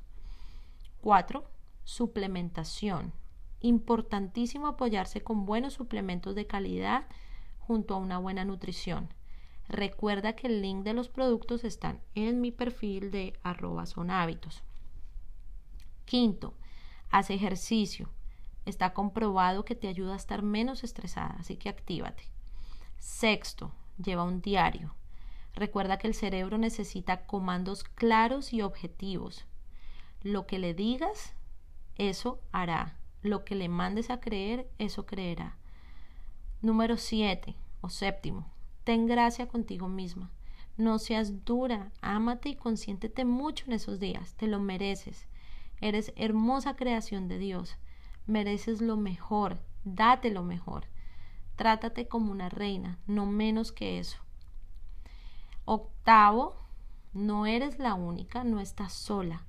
[1.03, 1.45] 4.
[1.85, 3.13] Suplementación.
[3.61, 7.07] Importantísimo apoyarse con buenos suplementos de calidad
[7.59, 9.13] junto a una buena nutrición.
[9.69, 14.63] Recuerda que el link de los productos están en mi perfil de arroba son hábitos.
[16.05, 16.55] Quinto,
[17.11, 18.09] haz ejercicio.
[18.67, 22.25] Está comprobado que te ayuda a estar menos estresada, así que actívate.
[22.99, 24.95] Sexto, lleva un diario.
[25.55, 29.47] Recuerda que el cerebro necesita comandos claros y objetivos.
[30.23, 31.35] Lo que le digas,
[31.97, 32.97] eso hará.
[33.23, 35.57] Lo que le mandes a creer, eso creerá.
[36.63, 38.47] Número 7 o séptimo,
[38.85, 40.31] ten gracia contigo misma.
[40.77, 45.27] No seas dura, ámate y consiéntete mucho en esos días, te lo mereces.
[45.81, 47.77] Eres hermosa creación de Dios.
[48.27, 50.85] Mereces lo mejor, date lo mejor.
[51.57, 54.19] Trátate como una reina, no menos que eso.
[55.65, 56.57] Octavo,
[57.13, 59.45] no eres la única, no estás sola.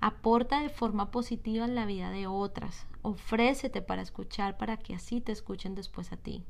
[0.00, 2.86] Aporta de forma positiva en la vida de otras.
[3.02, 6.44] Ofrécete para escuchar para que así te escuchen después a ti.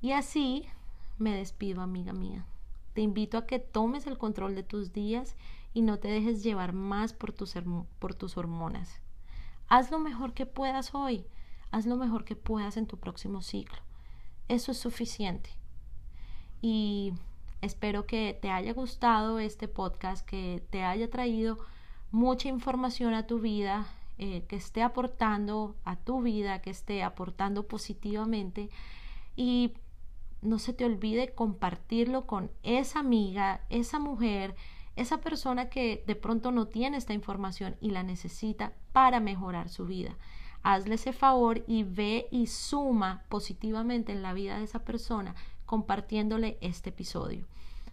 [0.00, 0.66] Y así
[1.18, 2.44] me despido, amiga mía.
[2.94, 5.36] Te invito a que tomes el control de tus días
[5.72, 7.54] y no te dejes llevar más por tus,
[7.98, 9.00] por tus hormonas.
[9.68, 11.26] Haz lo mejor que puedas hoy,
[11.70, 13.78] haz lo mejor que puedas en tu próximo ciclo.
[14.48, 15.50] Eso es suficiente.
[16.62, 17.12] Y
[17.60, 21.58] espero que te haya gustado este podcast, que te haya traído
[22.10, 27.68] mucha información a tu vida, eh, que esté aportando a tu vida, que esté aportando
[27.68, 28.70] positivamente.
[29.36, 29.74] Y
[30.40, 34.56] no se te olvide compartirlo con esa amiga, esa mujer,
[34.98, 39.86] esa persona que de pronto no tiene esta información y la necesita para mejorar su
[39.86, 40.16] vida.
[40.64, 45.36] Hazle ese favor y ve y suma positivamente en la vida de esa persona
[45.66, 47.46] compartiéndole este episodio.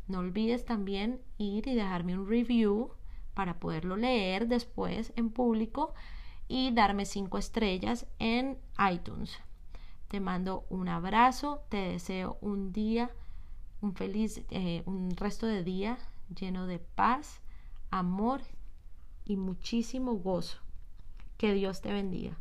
[0.07, 2.89] No olvides también ir y dejarme un review
[3.35, 5.93] para poderlo leer después en público
[6.47, 8.57] y darme cinco estrellas en
[8.91, 9.37] iTunes.
[10.07, 13.11] Te mando un abrazo, te deseo un día,
[13.81, 15.99] un feliz, eh, un resto de día
[16.33, 17.41] lleno de paz,
[17.91, 18.41] amor
[19.25, 20.59] y muchísimo gozo.
[21.37, 22.37] Que Dios te bendiga.